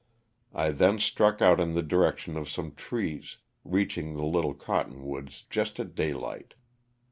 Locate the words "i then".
0.55-0.97